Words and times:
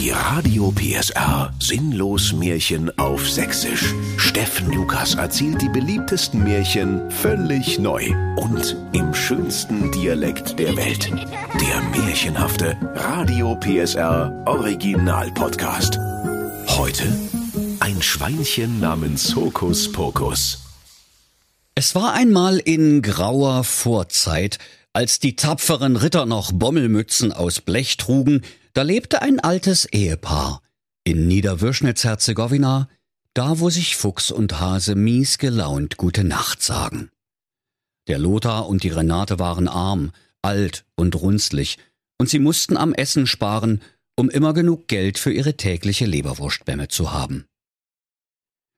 Die 0.00 0.12
Radio 0.12 0.72
PSR 0.72 1.52
Sinnlos 1.58 2.32
Märchen 2.32 2.90
auf 2.98 3.28
Sächsisch. 3.28 3.94
Steffen 4.16 4.72
Lukas 4.72 5.16
erzählt 5.16 5.60
die 5.60 5.68
beliebtesten 5.68 6.42
Märchen 6.42 7.10
völlig 7.10 7.78
neu 7.78 8.10
und 8.36 8.78
im 8.94 9.12
schönsten 9.12 9.92
Dialekt 9.92 10.58
der 10.58 10.74
Welt. 10.74 11.10
Der 11.60 11.82
märchenhafte 12.02 12.78
Radio 12.94 13.54
PSR 13.56 14.42
Original 14.46 15.30
Podcast. 15.32 15.98
Heute 16.66 17.04
ein 17.80 18.00
Schweinchen 18.00 18.80
namens 18.80 19.36
Hokus 19.36 19.92
Pokus. 19.92 20.62
Es 21.74 21.94
war 21.94 22.14
einmal 22.14 22.56
in 22.56 23.02
grauer 23.02 23.64
Vorzeit, 23.64 24.56
als 24.94 25.18
die 25.18 25.36
tapferen 25.36 25.96
Ritter 25.96 26.24
noch 26.24 26.52
Bommelmützen 26.52 27.34
aus 27.34 27.60
Blech 27.60 27.98
trugen, 27.98 28.40
da 28.72 28.82
lebte 28.82 29.22
ein 29.22 29.40
altes 29.40 29.84
Ehepaar 29.86 30.62
in 31.04 31.26
Niederwürschnitz-Herzegowina, 31.28 32.88
da 33.34 33.60
wo 33.60 33.70
sich 33.70 33.96
Fuchs 33.96 34.30
und 34.30 34.60
Hase 34.60 34.94
mies 34.94 35.38
gelaunt 35.38 35.96
gute 35.96 36.24
Nacht 36.24 36.62
sagen. 36.62 37.10
Der 38.06 38.18
Lothar 38.18 38.68
und 38.68 38.82
die 38.82 38.88
Renate 38.88 39.38
waren 39.38 39.68
arm, 39.68 40.12
alt 40.42 40.84
und 40.96 41.14
runzlig, 41.16 41.78
und 42.18 42.28
sie 42.28 42.38
mussten 42.38 42.76
am 42.76 42.92
Essen 42.92 43.26
sparen, 43.26 43.82
um 44.16 44.28
immer 44.28 44.52
genug 44.52 44.88
Geld 44.88 45.18
für 45.18 45.32
ihre 45.32 45.56
tägliche 45.56 46.06
Leberwurstbämme 46.06 46.88
zu 46.88 47.12
haben. 47.12 47.46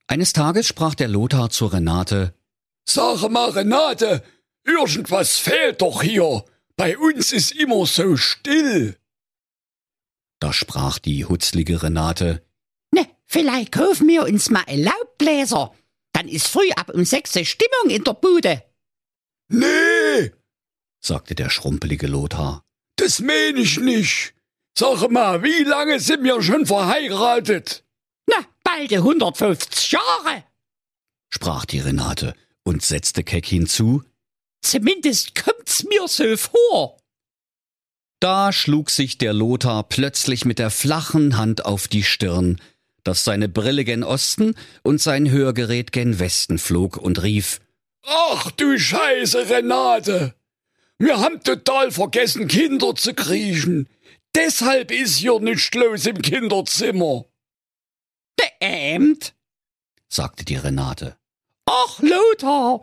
Eines 0.06 0.32
Tages 0.32 0.66
sprach 0.66 0.94
der 0.94 1.08
Lothar 1.08 1.50
zu 1.50 1.66
Renate 1.66 2.34
Sag 2.84 3.28
mal, 3.30 3.50
Renate, 3.50 4.22
irgendwas 4.64 5.38
fehlt 5.38 5.80
doch 5.80 6.02
hier. 6.02 6.44
Bei 6.76 6.98
uns 6.98 7.32
ist 7.32 7.52
immer 7.52 7.86
so 7.86 8.16
still. 8.16 8.96
Da 10.42 10.52
sprach 10.52 10.98
die 10.98 11.24
hutzlige 11.24 11.84
Renate. 11.84 12.44
Ne, 12.90 13.06
vielleicht 13.26 13.70
kaufen 13.70 14.08
wir 14.08 14.24
uns 14.24 14.50
mal 14.50 14.64
ein 14.66 14.82
Laubbläser. 14.82 15.72
Dann 16.12 16.26
ist 16.26 16.48
früh 16.48 16.68
ab 16.72 16.90
um 16.92 17.04
sechs 17.04 17.30
Stimmung 17.30 17.90
in 17.90 18.02
der 18.02 18.14
Bude. 18.14 18.64
Nee, 19.46 20.32
sagte 20.98 21.36
der 21.36 21.48
schrumpelige 21.48 22.08
Lothar. 22.08 22.64
das 22.96 23.20
mein 23.20 23.56
ich 23.56 23.78
nicht. 23.78 24.34
Sag 24.76 25.08
mal, 25.12 25.44
wie 25.44 25.62
lange 25.62 26.00
sind 26.00 26.24
wir 26.24 26.42
schon 26.42 26.66
verheiratet? 26.66 27.84
Na, 28.26 28.44
bald 28.64 28.92
150 28.92 29.92
Jahre. 29.92 30.42
sprach 31.28 31.66
die 31.66 31.78
Renate 31.78 32.34
und 32.64 32.82
setzte 32.82 33.22
keck 33.22 33.46
hinzu. 33.46 34.02
Zumindest 34.60 35.36
kommt's 35.36 35.84
mir 35.84 36.08
so 36.08 36.36
vor. 36.36 37.01
Da 38.22 38.52
schlug 38.52 38.90
sich 38.90 39.18
der 39.18 39.32
Lothar 39.32 39.82
plötzlich 39.82 40.44
mit 40.44 40.60
der 40.60 40.70
flachen 40.70 41.38
Hand 41.38 41.64
auf 41.64 41.88
die 41.88 42.04
Stirn, 42.04 42.60
dass 43.02 43.24
seine 43.24 43.48
Brille 43.48 43.84
gen 43.84 44.04
Osten 44.04 44.54
und 44.84 45.00
sein 45.00 45.28
Hörgerät 45.28 45.90
gen 45.90 46.20
Westen 46.20 46.58
flog 46.58 46.96
und 46.96 47.20
rief, 47.24 47.60
Ach 48.06 48.52
du 48.52 48.78
Scheiße, 48.78 49.50
Renate. 49.50 50.36
Wir 50.98 51.18
haben 51.18 51.42
total 51.42 51.90
vergessen, 51.90 52.46
Kinder 52.46 52.94
zu 52.94 53.12
kriechen. 53.12 53.88
Deshalb 54.36 54.92
ist 54.92 55.16
hier 55.16 55.40
nichts 55.40 55.74
los 55.74 56.06
im 56.06 56.22
Kinderzimmer. 56.22 57.24
Beämt. 58.36 59.34
sagte 60.08 60.44
die 60.44 60.54
Renate. 60.54 61.16
Ach, 61.66 61.98
Lothar, 62.00 62.82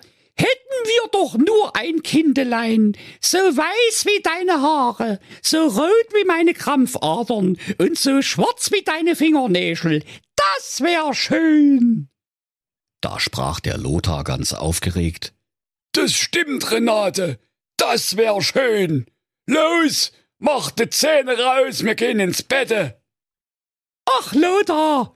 wir 0.85 1.09
doch 1.11 1.37
nur 1.37 1.75
ein 1.75 2.01
Kindelein, 2.03 2.97
so 3.21 3.37
weiß 3.37 4.05
wie 4.05 4.21
deine 4.21 4.61
Haare, 4.61 5.19
so 5.41 5.67
rot 5.67 6.07
wie 6.13 6.25
meine 6.25 6.53
Krampfadern 6.53 7.57
und 7.77 7.97
so 7.97 8.21
schwarz 8.21 8.71
wie 8.71 8.81
deine 8.83 9.15
Fingernägel. 9.15 10.03
Das 10.35 10.81
wär 10.81 11.13
schön. 11.13 12.09
Da 13.01 13.19
sprach 13.19 13.59
der 13.59 13.77
Lothar 13.77 14.23
ganz 14.23 14.53
aufgeregt. 14.53 15.33
Das 15.93 16.13
stimmt, 16.13 16.71
Renate. 16.71 17.39
Das 17.77 18.17
wär 18.17 18.41
schön. 18.41 19.05
Los, 19.47 20.11
mach 20.37 20.71
die 20.71 20.89
Zähne 20.89 21.37
raus, 21.37 21.83
wir 21.83 21.95
gehen 21.95 22.19
ins 22.19 22.43
Bette. 22.43 23.01
Ach, 24.05 24.33
Lothar, 24.33 25.15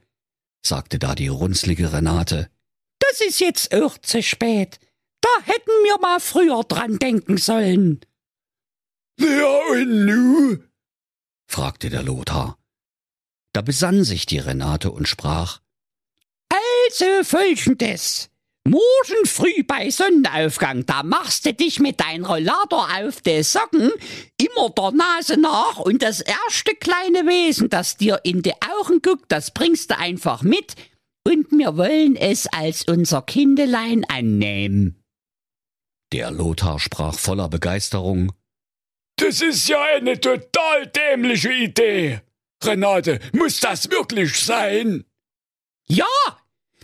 sagte 0.65 0.97
da 0.99 1.13
die 1.15 1.27
runzlige 1.27 1.91
Renate. 1.91 2.49
das 2.99 3.21
ist 3.21 3.39
jetzt 3.41 3.73
auch 3.75 3.97
zu 3.97 4.23
spät. 4.23 4.79
Da 5.23 5.29
hätten 5.45 5.71
wir 5.85 5.97
mal 6.01 6.19
früher 6.19 6.63
dran 6.65 6.99
denken 6.99 7.37
sollen. 7.37 8.01
Ja, 9.17 9.59
und 9.71 10.05
nu? 10.05 10.57
fragte 11.47 11.89
der 11.89 12.03
Lothar. 12.03 12.57
Da 13.53 13.61
besann 13.61 14.03
sich 14.03 14.25
die 14.25 14.39
Renate 14.39 14.91
und 14.91 15.07
sprach, 15.07 15.61
Also 16.49 17.23
folgendes. 17.23 18.29
Morgen 18.65 19.25
früh 19.25 19.63
bei 19.63 19.89
Sonnenaufgang, 19.89 20.85
da 20.85 21.03
machst 21.03 21.45
du 21.45 21.53
dich 21.53 21.79
mit 21.79 21.99
dein 21.99 22.25
Rollator 22.25 22.87
auf 22.97 23.21
die 23.21 23.43
Socken, 23.43 23.91
immer 24.37 24.69
der 24.69 24.91
Nase 24.91 25.37
nach 25.37 25.79
und 25.79 26.01
das 26.01 26.21
erste 26.21 26.73
kleine 26.75 27.27
Wesen, 27.27 27.69
das 27.69 27.97
dir 27.97 28.21
in 28.23 28.41
die 28.41 28.53
Augen 28.53 29.01
guckt, 29.01 29.25
das 29.27 29.51
bringst 29.51 29.89
du 29.91 29.97
einfach 29.97 30.43
mit 30.43 30.75
und 31.25 31.51
wir 31.51 31.77
wollen 31.77 32.15
es 32.15 32.47
als 32.47 32.83
unser 32.87 33.21
Kindelein 33.21 34.05
annehmen. 34.05 35.02
Der 36.13 36.31
Lothar 36.31 36.79
sprach 36.79 37.17
voller 37.17 37.49
Begeisterung, 37.49 38.31
Das 39.15 39.41
ist 39.41 39.67
ja 39.67 39.81
eine 39.95 40.19
total 40.19 40.87
dämliche 40.87 41.51
Idee. 41.51 42.21
Renate, 42.63 43.19
muss 43.33 43.59
das 43.59 43.89
wirklich 43.89 44.39
sein? 44.39 45.03
Ja, 45.87 46.05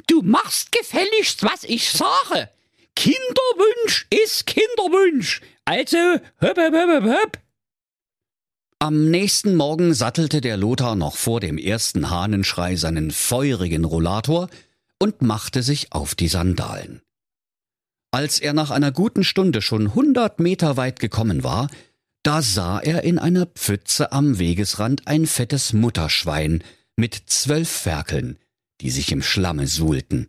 du 0.07 0.21
machst 0.21 0.71
gefälligst, 0.71 1.43
was 1.43 1.63
ich 1.63 1.89
sage. 1.89 2.49
Kinderwunsch 2.95 4.07
ist 4.09 4.45
Kinderwunsch. 4.45 5.41
Also, 5.63 5.97
höp, 5.97 6.57
höp, 6.57 6.73
höp, 6.73 6.89
höp, 6.89 7.03
höp. 7.03 7.39
Am 8.79 9.09
nächsten 9.09 9.55
Morgen 9.55 9.93
sattelte 9.93 10.41
der 10.41 10.57
Lothar 10.57 10.95
noch 10.95 11.17
vor 11.17 11.39
dem 11.39 11.57
ersten 11.57 12.09
Hahnenschrei 12.09 12.75
seinen 12.75 13.11
feurigen 13.11 13.85
Rollator 13.85 14.49
und 14.99 15.21
machte 15.21 15.63
sich 15.63 15.91
auf 15.91 16.15
die 16.15 16.27
Sandalen. 16.29 17.01
Als 18.11 18.39
er 18.39 18.53
nach 18.53 18.71
einer 18.71 18.91
guten 18.91 19.23
Stunde 19.23 19.61
schon 19.61 19.93
hundert 19.93 20.39
Meter 20.39 20.77
weit 20.77 20.99
gekommen 20.99 21.43
war, 21.43 21.69
da 22.23 22.41
sah 22.41 22.79
er 22.79 23.03
in 23.03 23.19
einer 23.19 23.45
Pfütze 23.45 24.11
am 24.11 24.39
Wegesrand 24.39 25.07
ein 25.07 25.25
fettes 25.25 25.73
Mutterschwein 25.73 26.63
mit 26.95 27.15
zwölf 27.27 27.69
Ferkeln, 27.69 28.37
die 28.81 28.89
sich 28.89 29.11
im 29.11 29.21
Schlamme 29.21 29.67
suhlten. 29.67 30.27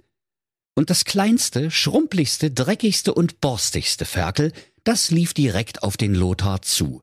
Und 0.76 0.90
das 0.90 1.04
kleinste, 1.04 1.70
schrumpligste, 1.70 2.50
dreckigste 2.50 3.12
und 3.12 3.40
borstigste 3.40 4.04
Ferkel, 4.04 4.52
das 4.84 5.10
lief 5.10 5.34
direkt 5.34 5.82
auf 5.82 5.96
den 5.96 6.14
Lothar 6.14 6.62
zu 6.62 7.00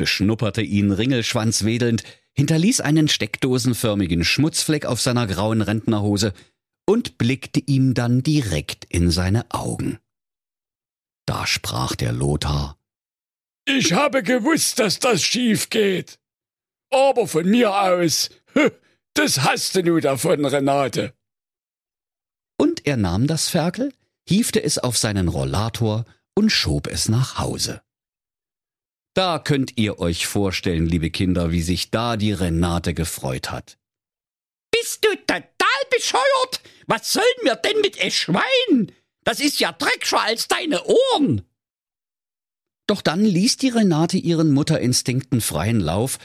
beschnupperte 0.00 0.62
ihn 0.62 0.92
ringelschwanzwedelnd, 0.92 2.04
hinterließ 2.32 2.80
einen 2.80 3.06
steckdosenförmigen 3.06 4.24
Schmutzfleck 4.24 4.86
auf 4.86 4.98
seiner 4.98 5.26
grauen 5.26 5.60
Rentnerhose 5.60 6.32
und 6.86 7.18
blickte 7.18 7.60
ihm 7.60 7.92
dann 7.92 8.22
direkt 8.22 8.79
in 8.90 9.10
seine 9.10 9.50
Augen. 9.50 9.98
Da 11.26 11.46
sprach 11.46 11.94
der 11.96 12.12
Lothar. 12.12 12.76
Ich 13.64 13.92
habe 13.92 14.22
gewusst, 14.22 14.78
dass 14.78 14.98
das 14.98 15.22
schief 15.22 15.70
geht. 15.70 16.18
Aber 16.90 17.28
von 17.28 17.48
mir 17.48 17.72
aus, 17.72 18.30
das 19.14 19.40
hast 19.40 19.76
du 19.76 19.82
nu 19.82 20.00
davon, 20.00 20.44
Renate. 20.44 21.14
Und 22.58 22.86
er 22.86 22.96
nahm 22.96 23.26
das 23.26 23.48
Ferkel, 23.48 23.94
hiefte 24.28 24.62
es 24.62 24.78
auf 24.78 24.98
seinen 24.98 25.28
Rollator 25.28 26.04
und 26.34 26.50
schob 26.50 26.88
es 26.88 27.08
nach 27.08 27.38
Hause. 27.38 27.80
Da 29.14 29.38
könnt 29.38 29.76
ihr 29.76 29.98
euch 29.98 30.26
vorstellen, 30.26 30.86
liebe 30.86 31.10
Kinder, 31.10 31.52
wie 31.52 31.62
sich 31.62 31.90
da 31.90 32.16
die 32.16 32.32
Renate 32.32 32.94
gefreut 32.94 33.50
hat. 33.50 33.78
Bist 34.72 35.04
du 35.04 35.14
total 35.16 35.48
bescheuert? 35.90 36.60
Was 36.86 37.12
sollen 37.12 37.24
wir 37.42 37.56
denn 37.56 37.80
mit 37.80 38.02
e 38.02 38.10
Schwein? 38.10 38.92
Das 39.24 39.40
ist 39.40 39.60
ja 39.60 39.72
dreckscher 39.72 40.20
als 40.20 40.48
deine 40.48 40.84
Ohren. 40.84 41.42
Doch 42.86 43.02
dann 43.02 43.24
ließ 43.24 43.56
die 43.58 43.68
Renate 43.68 44.16
ihren 44.16 44.50
Mutterinstinkten 44.50 45.40
freien 45.40 45.80
Lauf, 45.80 46.18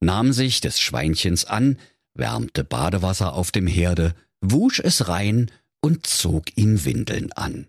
nahm 0.00 0.32
sich 0.32 0.60
des 0.60 0.80
Schweinchens 0.80 1.44
an, 1.44 1.78
wärmte 2.14 2.62
Badewasser 2.62 3.32
auf 3.32 3.50
dem 3.50 3.66
Herde, 3.66 4.14
wusch 4.40 4.78
es 4.78 5.08
rein 5.08 5.50
und 5.80 6.06
zog 6.06 6.56
ihm 6.56 6.84
Windeln 6.84 7.32
an. 7.32 7.66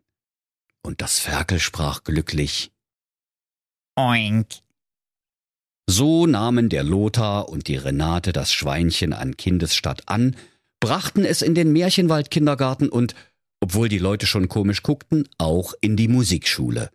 Und 0.83 1.01
das 1.01 1.19
Ferkel 1.19 1.59
sprach 1.59 2.03
glücklich, 2.03 2.71
Oink. 3.95 4.47
So 5.88 6.25
nahmen 6.25 6.69
der 6.69 6.83
Lothar 6.83 7.50
und 7.50 7.67
die 7.67 7.75
Renate 7.75 8.33
das 8.33 8.51
Schweinchen 8.51 9.13
an 9.13 9.38
Kindesstatt 9.38 10.09
an, 10.09 10.35
brachten 10.83 11.24
es 11.24 11.41
in 11.41 11.56
den 11.56 11.71
Märchenwaldkindergarten 11.71 12.89
und, 12.89 13.15
obwohl 13.62 13.88
die 13.88 14.00
Leute 14.00 14.25
schon 14.25 14.50
komisch 14.50 14.83
guckten, 14.83 15.30
auch 15.38 15.74
in 15.80 15.95
die 15.95 16.09
Musikschule. 16.09 16.91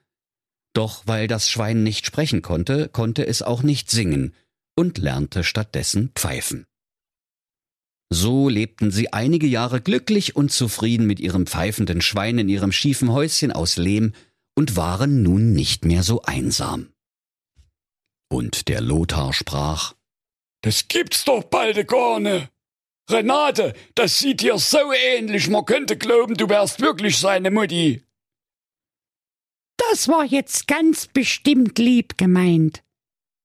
Doch 0.75 1.07
weil 1.07 1.27
das 1.27 1.49
Schwein 1.49 1.85
nicht 1.85 2.05
sprechen 2.05 2.43
konnte, 2.43 2.91
konnte 2.91 3.27
es 3.27 3.41
auch 3.41 3.63
nicht 3.63 3.91
singen 3.91 4.35
und 4.77 4.99
lernte 4.99 5.43
stattdessen 5.43 6.11
pfeifen. 6.15 6.67
So 8.11 8.51
lebten 8.51 8.91
sie 8.91 9.15
einige 9.15 9.47
Jahre 9.47 9.81
glücklich 9.81 10.37
und 10.37 10.53
zufrieden 10.53 11.07
mit 11.07 11.19
ihrem 11.19 11.47
pfeifenden 11.47 12.03
Schwein 12.03 12.39
in 12.39 12.51
ihrem 12.51 12.73
schiefen 12.73 13.11
Häuschen 13.11 13.53
aus 13.53 13.79
Lehm 13.79 14.13
und 14.55 14.77
waren 14.77 15.23
nun 15.23 15.55
nicht 15.55 15.87
mehr 15.87 16.03
so 16.03 16.21
einsam. 16.23 16.91
Und 18.31 18.69
der 18.69 18.83
Lothar 18.83 19.33
sprach 19.33 19.95
Das 20.61 20.89
gibt's 20.89 21.25
doch 21.25 21.45
bald 21.45 21.89
gar 21.89 22.21
ne. 22.21 22.51
Renate, 23.11 23.75
das 23.95 24.19
sieht 24.19 24.43
dir 24.43 24.59
so 24.59 24.93
ähnlich, 24.93 25.49
man 25.49 25.65
könnte 25.65 25.97
glauben, 25.97 26.35
du 26.35 26.49
wärst 26.49 26.81
wirklich 26.81 27.19
seine 27.19 27.51
Mutti. 27.51 28.05
Das 29.91 30.09
war 30.09 30.25
jetzt 30.25 30.67
ganz 30.67 31.07
bestimmt 31.07 31.79
lieb 31.79 32.19
gemeint, 32.19 32.83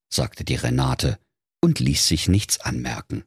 sagte 0.10 0.44
die 0.44 0.56
Renate 0.56 1.18
und 1.62 1.80
ließ 1.80 2.08
sich 2.08 2.28
nichts 2.28 2.60
anmerken. 2.60 3.24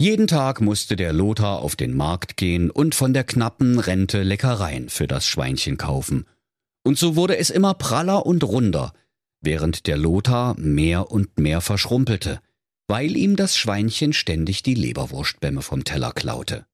Jeden 0.00 0.26
Tag 0.26 0.60
musste 0.60 0.94
der 0.94 1.12
Lothar 1.12 1.60
auf 1.60 1.74
den 1.74 1.96
Markt 1.96 2.36
gehen 2.36 2.70
und 2.70 2.94
von 2.94 3.12
der 3.12 3.24
knappen 3.24 3.80
Rente 3.80 4.22
Leckereien 4.22 4.90
für 4.90 5.08
das 5.08 5.26
Schweinchen 5.26 5.76
kaufen. 5.76 6.26
Und 6.84 6.98
so 6.98 7.16
wurde 7.16 7.36
es 7.36 7.50
immer 7.50 7.74
praller 7.74 8.24
und 8.24 8.44
runder, 8.44 8.92
während 9.40 9.86
der 9.86 9.96
Lothar 9.96 10.54
mehr 10.58 11.10
und 11.10 11.38
mehr 11.38 11.60
verschrumpelte, 11.60 12.40
weil 12.88 13.16
ihm 13.16 13.36
das 13.36 13.56
Schweinchen 13.56 14.12
ständig 14.12 14.62
die 14.62 14.74
Leberwurstbämme 14.74 15.62
vom 15.62 15.84
Teller 15.84 16.12
klaute. 16.12 16.66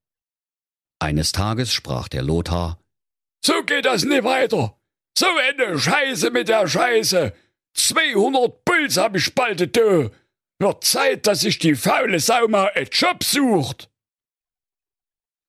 Eines 1.00 1.32
Tages 1.32 1.72
sprach 1.72 2.08
der 2.08 2.22
Lothar 2.22 2.80
So 3.44 3.62
geht 3.64 3.84
das 3.84 4.04
nie 4.04 4.22
weiter. 4.22 4.78
So 5.18 5.26
eine 5.26 5.78
Scheiße 5.78 6.30
mit 6.30 6.48
der 6.48 6.66
Scheiße. 6.66 7.34
200 7.74 8.64
Puls 8.64 8.96
hab 8.96 9.16
ich 9.16 9.24
spaltet, 9.24 9.76
du. 9.76 10.10
Wird 10.60 10.84
Zeit, 10.84 11.26
dass 11.26 11.40
sich 11.40 11.58
die 11.58 11.74
faule 11.74 12.20
Sau 12.20 12.46
mal 12.48 12.70
einen 12.74 12.88
Job 12.90 13.22
sucht. 13.24 13.90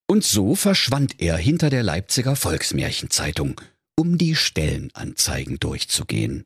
Und 0.07 0.23
so 0.23 0.55
verschwand 0.55 1.21
er 1.21 1.37
hinter 1.37 1.69
der 1.69 1.83
Leipziger 1.83 2.35
Volksmärchenzeitung, 2.35 3.61
um 3.97 4.17
die 4.17 4.35
Stellenanzeigen 4.35 5.59
durchzugehen. 5.59 6.45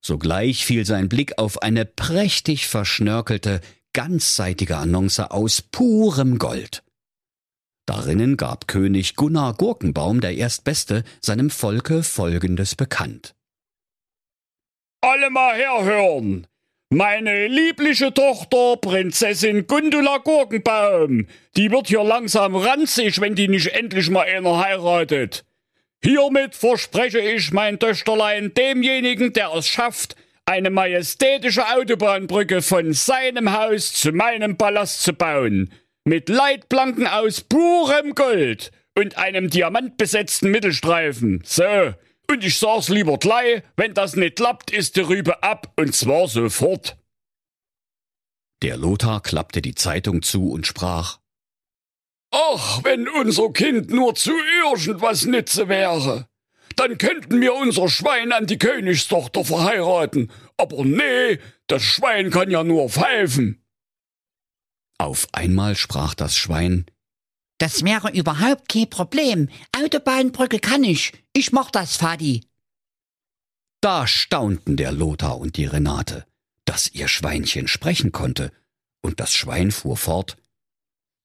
Sogleich 0.00 0.64
fiel 0.64 0.84
sein 0.84 1.08
Blick 1.08 1.38
auf 1.38 1.62
eine 1.62 1.84
prächtig 1.84 2.66
verschnörkelte, 2.66 3.60
ganzseitige 3.92 4.76
Annonce 4.76 5.30
aus 5.30 5.62
purem 5.62 6.38
Gold. 6.38 6.82
Darinnen 7.86 8.36
gab 8.36 8.68
König 8.68 9.16
Gunnar 9.16 9.54
Gurkenbaum 9.54 10.20
der 10.20 10.36
Erstbeste 10.36 11.04
seinem 11.20 11.48
Volke 11.50 12.02
Folgendes 12.02 12.74
bekannt. 12.74 13.34
Alle 15.00 15.30
mal 15.30 15.56
herhören! 15.56 16.46
Meine 16.90 17.48
liebliche 17.48 18.14
Tochter, 18.14 18.76
Prinzessin 18.78 19.66
Gundula 19.66 20.18
Gurkenbaum, 20.18 21.26
die 21.54 21.70
wird 21.70 21.88
hier 21.88 22.02
langsam 22.02 22.56
ranzig, 22.56 23.20
wenn 23.20 23.34
die 23.34 23.48
nicht 23.48 23.68
endlich 23.68 24.08
mal 24.08 24.26
einer 24.26 24.58
heiratet. 24.58 25.44
Hiermit 26.04 26.54
verspreche 26.54 27.18
ich 27.18 27.52
mein 27.52 27.78
Töchterlein 27.78 28.54
demjenigen, 28.54 29.32
der 29.32 29.52
es 29.54 29.66
schafft, 29.66 30.14
eine 30.46 30.70
majestätische 30.70 31.66
Autobahnbrücke 31.68 32.62
von 32.62 32.92
seinem 32.92 33.52
Haus 33.52 33.92
zu 33.92 34.12
meinem 34.12 34.56
Palast 34.56 35.02
zu 35.02 35.12
bauen, 35.12 35.72
mit 36.04 36.28
Leitplanken 36.28 37.06
aus 37.06 37.42
purem 37.42 38.14
Gold 38.14 38.70
und 38.96 39.18
einem 39.18 39.50
diamantbesetzten 39.50 40.50
Mittelstreifen. 40.50 41.42
So, 41.44 41.92
und 42.30 42.44
ich 42.44 42.58
sag's 42.58 42.88
lieber 42.88 43.18
gleich, 43.18 43.62
wenn 43.76 43.94
das 43.94 44.16
nicht 44.16 44.36
klappt, 44.36 44.70
ist 44.70 44.96
die 44.96 45.00
Rübe 45.00 45.42
ab, 45.42 45.72
und 45.76 45.94
zwar 45.94 46.28
sofort. 46.28 46.96
Der 48.62 48.76
Lothar 48.76 49.22
klappte 49.22 49.62
die 49.62 49.74
Zeitung 49.74 50.22
zu 50.22 50.50
und 50.50 50.66
sprach 50.66 51.17
Ach, 52.30 52.84
wenn 52.84 53.08
unser 53.08 53.50
Kind 53.52 53.90
nur 53.90 54.14
zu 54.14 54.32
irgendwas 54.64 55.24
nütze 55.24 55.68
wäre. 55.68 56.28
Dann 56.76 56.98
könnten 56.98 57.40
wir 57.40 57.54
unser 57.54 57.88
Schwein 57.88 58.32
an 58.32 58.46
die 58.46 58.58
Königstochter 58.58 59.44
verheiraten. 59.44 60.30
Aber 60.56 60.84
nee, 60.84 61.38
das 61.66 61.82
Schwein 61.82 62.30
kann 62.30 62.50
ja 62.50 62.62
nur 62.62 62.88
pfeifen. 62.88 63.64
Auf 64.98 65.26
einmal 65.32 65.74
sprach 65.74 66.14
das 66.14 66.36
Schwein 66.36 66.86
Das 67.58 67.84
wäre 67.84 68.12
überhaupt 68.12 68.68
kein 68.68 68.90
Problem. 68.90 69.48
Autobahnbrücke 69.76 70.58
kann 70.58 70.84
ich. 70.84 71.12
Ich 71.32 71.52
mach 71.52 71.70
das, 71.70 71.96
Fadi. 71.96 72.44
Da 73.80 74.06
staunten 74.06 74.76
der 74.76 74.92
Lothar 74.92 75.38
und 75.38 75.56
die 75.56 75.66
Renate, 75.66 76.26
dass 76.64 76.92
ihr 76.92 77.08
Schweinchen 77.08 77.68
sprechen 77.68 78.12
konnte, 78.12 78.52
und 79.00 79.20
das 79.20 79.34
Schwein 79.34 79.70
fuhr 79.70 79.96
fort 79.96 80.36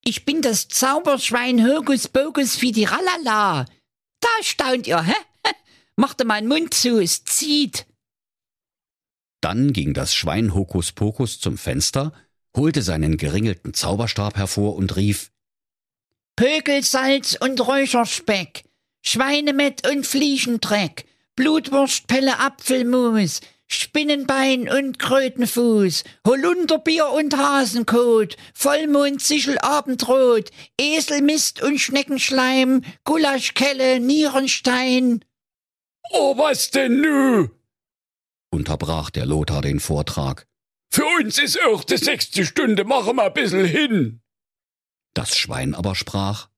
Ich 0.05 0.25
bin 0.25 0.41
das 0.41 0.67
Zauberschwein 0.67 1.65
Hokus 1.65 2.09
Pokus 2.09 2.55
Fidiralala. 2.55 3.65
Da 4.19 4.29
staunt 4.41 4.85
ihr, 4.85 5.01
hä? 5.01 5.13
Machte 5.95 6.25
mein 6.25 6.47
Mund 6.47 6.73
zu, 6.73 6.99
es 6.99 7.23
zieht. 7.23 7.85
Dann 9.39 9.71
ging 9.71 9.93
das 9.93 10.13
Schwein 10.13 10.53
Hokuspokus 10.53 11.39
zum 11.39 11.57
Fenster, 11.57 12.13
holte 12.55 12.81
seinen 12.81 13.17
geringelten 13.17 13.73
Zauberstab 13.73 14.35
hervor 14.35 14.75
und 14.75 14.95
rief 14.95 15.31
Pökelsalz 16.35 17.37
und 17.39 17.65
Räucherspeck, 17.65 18.63
Schweinemett 19.01 19.87
und 19.87 20.05
Fliegendreck, 20.05 21.05
Blutwurstpelle 21.35 22.39
Apfelmus, 22.39 23.39
Spinnenbein 23.67 24.69
und 24.69 24.99
Krötenfuß, 24.99 26.03
Holunderbier 26.27 27.09
und 27.09 27.35
Hasenkot, 27.35 28.37
Vollmond, 28.53 29.21
Sichel, 29.21 29.57
Abendrot, 29.59 30.51
Eselmist 30.79 31.61
und 31.61 31.79
Schneckenschleim, 31.79 32.83
Gulaschkelle, 33.03 33.99
Nierenstein. 33.99 35.23
Oh, 36.11 36.37
was 36.37 36.71
denn 36.71 37.01
nu? 37.01 37.49
unterbrach 38.53 39.09
der 39.09 39.25
Lothar 39.25 39.61
den 39.61 39.79
Vortrag. 39.79 40.45
Für 40.91 41.05
uns 41.19 41.39
ist 41.39 41.59
auch 41.63 41.83
die 41.83 41.97
sechste 41.97 42.45
Stunde, 42.45 42.83
machen 42.83 43.15
wir 43.15 43.23
ein 43.23 43.33
bisschen 43.33 43.65
hin. 43.65 44.21
Das 45.15 45.35
Schwein 45.35 45.73
aber 45.73 45.95
sprach 45.95 46.49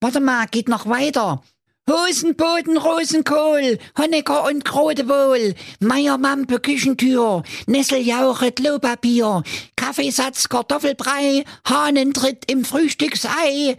Warte 0.00 0.20
mal, 0.20 0.46
geht 0.46 0.68
noch 0.68 0.86
weiter. 0.86 1.42
Hosenboden, 1.88 2.76
Rosenkohl, 2.78 3.78
Honecker 3.96 4.44
und 4.46 4.64
Grotewohl, 4.64 5.54
Meiermampe, 5.78 6.58
Küchentür, 6.58 7.44
Nesseljauche, 7.66 8.50
Klopapier, 8.50 9.44
Kaffeesatz, 9.76 10.48
Kartoffelbrei, 10.48 11.44
Hahnentritt 11.64 12.50
im 12.50 12.64
Frühstücksei. 12.64 13.78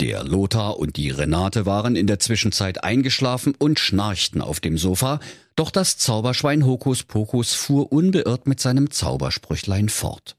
Der 0.00 0.22
Lothar 0.24 0.78
und 0.78 0.96
die 0.96 1.10
Renate 1.10 1.64
waren 1.64 1.96
in 1.96 2.06
der 2.06 2.18
Zwischenzeit 2.18 2.84
eingeschlafen 2.84 3.54
und 3.58 3.80
schnarchten 3.80 4.42
auf 4.42 4.60
dem 4.60 4.76
Sofa, 4.76 5.20
doch 5.56 5.70
das 5.70 5.96
Zauberschwein 5.96 6.66
Hokuspokus 6.66 7.54
fuhr 7.54 7.90
unbeirrt 7.90 8.46
mit 8.46 8.60
seinem 8.60 8.90
Zaubersprüchlein 8.90 9.88
fort. 9.88 10.36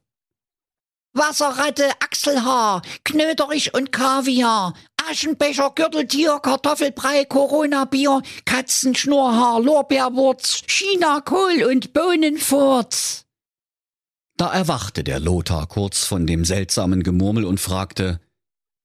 Wasserratte, 1.14 1.90
Achselhaar, 2.00 2.84
Knöterich 3.04 3.74
und 3.74 3.92
Kaviar, 3.92 4.76
Aschenbecher, 5.10 5.72
Gürteltier, 5.76 6.40
Kartoffelbrei, 6.40 7.26
Corona-Bier, 7.26 8.22
Katzenschnurrhaar, 8.46 9.60
Lorbeerwurz, 9.62 10.64
China-Kohl 10.68 11.64
und 11.64 11.94
Bohnenfurz. 11.94 13.26
Da 14.38 14.54
erwachte 14.54 15.04
der 15.04 15.20
Lothar 15.20 15.68
kurz 15.68 16.06
von 16.06 16.28
dem 16.28 16.46
seltsamen 16.46 17.04
Gemurmel 17.04 17.46
und 17.46 17.60
fragte 17.60 18.20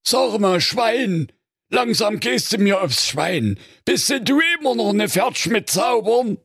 Sag 0.06 0.38
mal, 0.40 0.60
Schwein, 0.60 1.28
langsam 1.70 2.20
gehst 2.20 2.52
du 2.52 2.58
mir 2.58 2.82
aufs 2.82 3.06
Schwein. 3.06 3.58
Bist 3.84 4.10
denn 4.10 4.24
du 4.24 4.40
immer 4.58 4.74
noch 4.74 4.92
ne 4.92 5.08
Fertig 5.08 5.46
mit 5.46 5.70
Zaubern? 5.70 6.38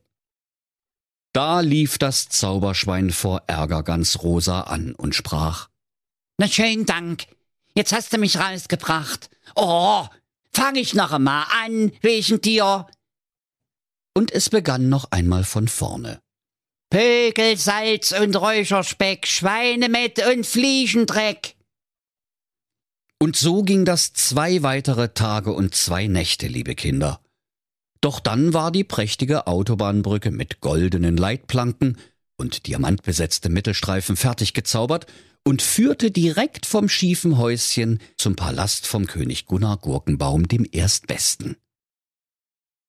Da 1.32 1.60
lief 1.60 1.98
das 1.98 2.28
Zauberschwein 2.28 3.10
vor 3.10 3.44
Ärger 3.46 3.82
ganz 3.82 4.22
rosa 4.22 4.62
an 4.62 4.94
und 4.94 5.14
sprach 5.14 5.68
Na 6.38 6.48
schön 6.48 6.86
Dank. 6.86 7.26
Jetzt 7.74 7.92
hast 7.92 8.12
du 8.12 8.18
mich 8.18 8.38
rausgebracht. 8.38 9.30
Oh, 9.54 10.06
fang 10.52 10.76
ich 10.76 10.94
noch 10.94 11.12
einmal 11.12 11.46
an, 11.64 11.92
wegen 12.00 12.40
dir. 12.40 12.86
Und 14.14 14.32
es 14.32 14.50
begann 14.50 14.88
noch 14.88 15.10
einmal 15.10 15.44
von 15.44 15.68
vorne. 15.68 16.20
Pökel, 16.90 17.56
Salz 17.56 18.12
und 18.12 18.34
Räucherspeck, 18.34 19.26
Schweinemett 19.26 20.26
und 20.26 20.44
Fliegendreck. 20.44 21.56
Und 23.22 23.36
so 23.36 23.62
ging 23.62 23.84
das 23.84 24.12
zwei 24.12 24.62
weitere 24.62 25.10
Tage 25.10 25.52
und 25.52 25.74
zwei 25.74 26.06
Nächte, 26.06 26.48
liebe 26.48 26.74
Kinder. 26.74 27.20
Doch 28.00 28.18
dann 28.18 28.54
war 28.54 28.72
die 28.72 28.82
prächtige 28.82 29.46
Autobahnbrücke 29.46 30.30
mit 30.30 30.60
goldenen 30.60 31.16
Leitplanken 31.16 31.98
und 32.38 32.66
diamantbesetzte 32.66 33.50
Mittelstreifen 33.50 34.16
fertig 34.16 34.54
gezaubert 34.54 35.06
und 35.44 35.62
führte 35.62 36.10
direkt 36.10 36.66
vom 36.66 36.88
schiefen 36.88 37.38
Häuschen 37.38 38.00
zum 38.16 38.36
Palast 38.36 38.86
vom 38.86 39.06
König 39.06 39.46
Gunnar 39.46 39.78
Gurkenbaum 39.78 40.48
dem 40.48 40.66
Erstbesten. 40.70 41.56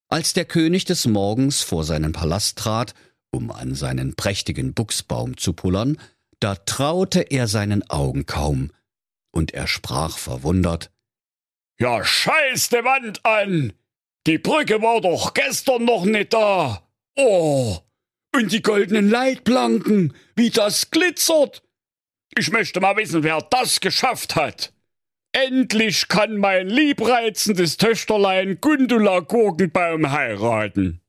Als 0.10 0.34
der 0.34 0.46
König 0.46 0.86
des 0.86 1.06
Morgens 1.08 1.62
vor 1.62 1.84
seinen 1.84 2.12
Palast 2.12 2.58
trat, 2.58 2.94
um 3.32 3.50
an 3.52 3.76
seinen 3.76 4.16
prächtigen 4.16 4.74
Buchsbaum 4.74 5.38
zu 5.38 5.54
pullern, 5.54 5.98
Da 6.42 6.56
traute 6.56 7.22
er 7.22 7.48
seinen 7.48 7.88
Augen 7.90 8.26
kaum, 8.26 8.72
und 9.32 9.54
er 9.54 9.68
sprach 9.68 10.18
verwundert 10.18 10.92
Ja, 11.80 12.04
scheiß 12.04 12.70
de 12.70 12.84
Wand 12.84 13.26
an! 13.26 13.74
Die 14.28 14.38
Brücke 14.38 14.82
war 14.82 15.02
doch 15.02 15.34
gestern 15.34 15.86
noch 15.86 16.04
nicht 16.04 16.34
da! 16.34 16.88
Oh! 17.16 17.78
Und 18.36 18.52
die 18.52 18.62
goldenen 18.62 19.10
Leitplanken, 19.10 20.14
wie 20.36 20.50
das 20.50 20.92
glitzert! 20.92 21.64
Ich 22.38 22.52
möchte 22.52 22.80
mal 22.80 22.96
wissen, 22.98 23.24
wer 23.24 23.42
das 23.42 23.80
geschafft 23.80 24.36
hat. 24.36 24.74
Endlich 25.34 26.08
kann 26.08 26.38
mein 26.38 26.68
liebreizendes 26.68 27.78
Töchterlein 27.78 28.60
Gundula 28.60 29.20
Gurkenbaum 29.20 30.12
heiraten. 30.12 31.02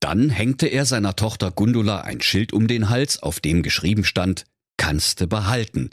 Dann 0.00 0.28
hängte 0.28 0.66
er 0.66 0.84
seiner 0.84 1.16
Tochter 1.16 1.50
Gundula 1.50 2.00
ein 2.00 2.20
Schild 2.20 2.52
um 2.52 2.66
den 2.66 2.90
Hals, 2.90 3.22
auf 3.22 3.40
dem 3.40 3.62
geschrieben 3.62 4.04
stand, 4.04 4.44
kannste 4.76 5.26
behalten, 5.26 5.90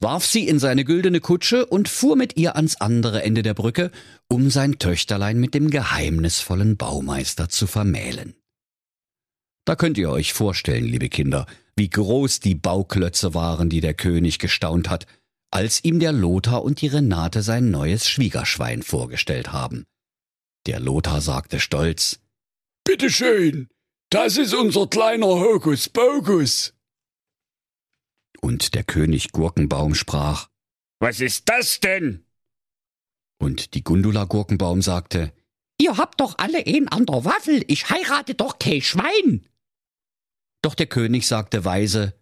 warf 0.00 0.26
sie 0.26 0.46
in 0.46 0.58
seine 0.58 0.84
güldene 0.84 1.20
Kutsche 1.20 1.64
und 1.66 1.88
fuhr 1.88 2.16
mit 2.16 2.36
ihr 2.36 2.56
ans 2.56 2.76
andere 2.80 3.22
Ende 3.22 3.42
der 3.42 3.54
Brücke, 3.54 3.90
um 4.28 4.50
sein 4.50 4.78
Töchterlein 4.78 5.40
mit 5.40 5.54
dem 5.54 5.70
geheimnisvollen 5.70 6.76
Baumeister 6.76 7.48
zu 7.48 7.66
vermählen. 7.66 8.34
Da 9.64 9.76
könnt 9.76 9.96
ihr 9.96 10.10
euch 10.10 10.32
vorstellen, 10.32 10.84
liebe 10.84 11.08
Kinder, 11.08 11.46
wie 11.76 11.88
groß 11.88 12.40
die 12.40 12.54
Bauklötze 12.54 13.34
waren, 13.34 13.70
die 13.70 13.80
der 13.80 13.94
König 13.94 14.38
gestaunt 14.38 14.90
hat, 14.90 15.06
als 15.50 15.82
ihm 15.84 16.00
der 16.00 16.12
Lothar 16.12 16.62
und 16.62 16.80
die 16.80 16.88
Renate 16.88 17.42
sein 17.42 17.70
neues 17.70 18.08
Schwiegerschwein 18.08 18.82
vorgestellt 18.82 19.52
haben. 19.52 19.84
Der 20.66 20.80
Lothar 20.80 21.20
sagte 21.20 21.60
stolz 21.60 22.20
Bitte 22.84 23.08
schön, 23.08 23.68
das 24.10 24.36
ist 24.36 24.52
unser 24.52 24.86
kleiner 24.86 25.26
Hokus 25.26 25.88
Pokus. 25.88 26.74
Und 28.40 28.74
der 28.74 28.84
König 28.84 29.32
Gurkenbaum 29.32 29.94
sprach 29.94 30.48
Was 31.00 31.20
ist 31.20 31.48
das 31.48 31.80
denn? 31.80 32.24
Und 33.38 33.74
die 33.74 33.82
Gundula 33.82 34.24
Gurkenbaum 34.24 34.82
sagte 34.82 35.32
Ihr 35.80 35.96
habt 35.96 36.20
doch 36.20 36.36
alle 36.38 36.66
ein 36.66 36.88
an 36.88 37.06
der 37.06 37.24
Waffel, 37.24 37.64
ich 37.68 37.88
heirate 37.90 38.34
doch 38.34 38.58
kein 38.58 38.82
Schwein. 38.82 39.46
Doch 40.64 40.74
der 40.74 40.86
König 40.86 41.26
sagte 41.26 41.66
weise 41.66 42.14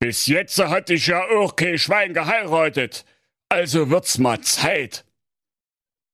Bis 0.00 0.26
jetzt 0.26 0.58
hatte 0.58 0.92
ich 0.92 1.06
ja 1.06 1.24
auch 1.24 1.56
kein 1.56 1.78
Schwein 1.78 2.12
geheiratet, 2.12 3.06
also 3.48 3.88
wird's 3.88 4.18
mal 4.18 4.42
Zeit. 4.42 5.06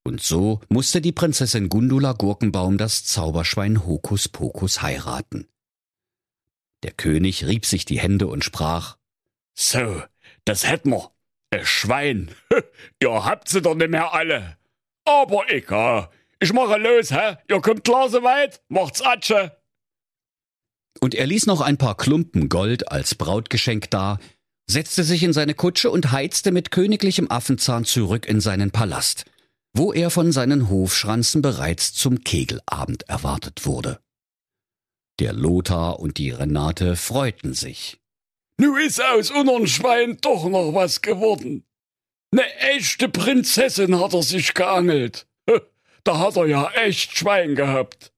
Und 0.05 0.23
so 0.23 0.61
musste 0.69 1.01
die 1.01 1.11
Prinzessin 1.11 1.69
Gundula 1.69 2.13
Gurkenbaum 2.13 2.79
das 2.79 3.05
Zauberschwein 3.05 3.85
Hokus 3.85 4.29
Pokus 4.29 4.81
heiraten. 4.81 5.49
Der 6.85 6.93
König 6.93 7.45
rieb 7.45 7.67
sich 7.67 7.85
die 7.85 7.99
Hände 7.99 8.29
und 8.29 8.45
sprach 8.45 8.97
So, 9.55 10.05
das 10.45 10.69
hätten 10.69 10.91
wir. 10.91 11.11
Ein 11.51 11.67
Schwein. 11.67 12.31
Ihr 13.03 13.25
habt 13.25 13.49
sie 13.49 13.61
doch 13.61 13.75
nicht 13.75 13.91
mehr 13.91 14.15
alle. 14.15 14.57
Aber 15.05 15.51
egal. 15.51 16.11
Ich 16.39 16.53
mache 16.53 16.77
los, 16.79 17.11
hä? 17.11 17.39
Ihr 17.49 17.61
kommt 17.61 17.83
klar 17.83 18.09
soweit? 18.09 18.63
Macht's 18.69 19.03
Atsche. 19.03 19.64
Und 21.01 21.15
er 21.15 21.27
ließ 21.27 21.47
noch 21.47 21.61
ein 21.61 21.77
paar 21.77 21.97
Klumpen 21.97 22.49
Gold 22.49 22.91
als 22.91 23.15
Brautgeschenk 23.15 23.91
da, 23.91 24.19
setzte 24.67 25.05
sich 25.05 25.23
in 25.23 25.33
seine 25.33 25.55
Kutsche 25.55 25.91
und 25.91 26.13
heizte 26.13 26.53
mit 26.53 26.71
königlichem 26.71 27.31
Affenzahn 27.31 27.85
zurück 27.85 28.27
in 28.27 28.41
seinen 28.41 28.71
Palast 28.71 29.27
wo 29.75 29.93
er 29.93 30.11
von 30.11 30.33
seinen 30.33 30.71
Hofschranzen 30.71 31.43
bereits 31.43 31.93
zum 31.93 32.23
Kegelabend 32.23 33.09
erwartet 33.09 33.67
wurde. 33.67 34.01
Der 35.19 35.33
Lothar 35.33 35.99
und 35.99 36.19
die 36.19 36.31
Renate 36.31 36.97
freuten 36.97 37.55
sich. 37.55 38.01
Nu 38.59 38.77
ist 38.77 39.03
aus 39.03 39.31
unseren 39.33 39.67
Schwein 39.67 40.19
doch 40.21 40.49
noch 40.49 40.73
was 40.75 41.03
geworden. 41.03 41.65
Ne 42.33 42.45
echte 42.59 43.09
Prinzessin 43.09 43.99
hat 43.99 44.15
er 44.15 44.23
sich 44.23 44.55
geangelt. 44.55 45.27
Da 46.07 46.19
hat 46.19 46.37
er 46.37 46.45
ja 46.45 46.71
echt 46.73 47.17
Schwein 47.17 47.55
gehabt. 47.55 48.13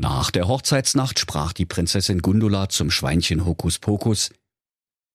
Nach 0.00 0.30
der 0.30 0.46
Hochzeitsnacht 0.46 1.18
sprach 1.18 1.52
die 1.52 1.66
Prinzessin 1.66 2.22
Gundula 2.22 2.68
zum 2.68 2.90
Schweinchen 2.90 3.44
Hokus 3.44 3.78
Pokus. 3.78 4.30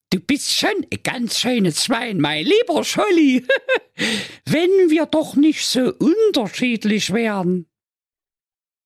Du 0.10 0.20
bist 0.20 0.52
schon 0.52 0.86
ein 0.92 1.00
ganz 1.04 1.40
schönes 1.40 1.86
Schwein, 1.86 2.20
mein 2.20 2.46
lieber 2.46 2.84
Scholli. 2.84 3.48
Wenn 4.46 4.90
wir 4.90 5.06
doch 5.06 5.36
nicht 5.36 5.66
so 5.66 5.94
unterschiedlich 5.94 7.12
wären. 7.14 7.66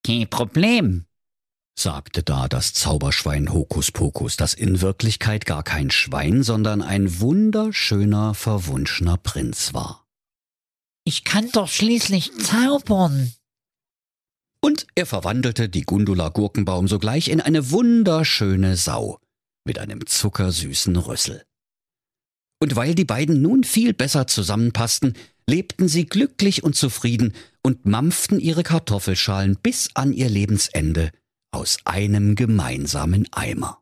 Kein 0.05 0.29
Problem, 0.29 1.05
sagte 1.77 2.23
da 2.23 2.47
das 2.47 2.73
Zauberschwein 2.73 3.51
Hokuspokus, 3.51 4.37
das 4.37 4.53
in 4.53 4.81
Wirklichkeit 4.81 5.45
gar 5.45 5.63
kein 5.63 5.91
Schwein, 5.91 6.43
sondern 6.43 6.81
ein 6.81 7.19
wunderschöner, 7.19 8.33
verwunschener 8.33 9.17
Prinz 9.17 9.73
war. 9.73 10.07
Ich 11.03 11.23
kann 11.23 11.51
doch 11.51 11.67
schließlich 11.67 12.31
zaubern. 12.37 13.33
Und 14.67 14.85
er 14.95 15.05
verwandelte 15.05 15.69
die 15.69 15.83
Gundula 15.83 16.27
Gurkenbaum 16.27 16.89
sogleich 16.89 17.29
in 17.29 17.39
eine 17.39 17.71
wunderschöne 17.71 18.75
Sau 18.75 19.17
mit 19.63 19.79
einem 19.79 20.05
zuckersüßen 20.05 20.97
Rüssel. 20.97 21.45
Und 22.59 22.75
weil 22.75 22.93
die 22.93 23.05
beiden 23.05 23.41
nun 23.41 23.63
viel 23.63 23.93
besser 23.93 24.27
zusammenpassten, 24.27 25.13
lebten 25.49 25.87
sie 25.87 26.05
glücklich 26.05 26.65
und 26.65 26.75
zufrieden 26.75 27.31
und 27.63 27.85
mampften 27.85 28.41
ihre 28.41 28.63
Kartoffelschalen 28.63 29.55
bis 29.55 29.91
an 29.93 30.11
ihr 30.11 30.27
Lebensende 30.27 31.11
aus 31.51 31.77
einem 31.85 32.35
gemeinsamen 32.35 33.25
Eimer. 33.31 33.81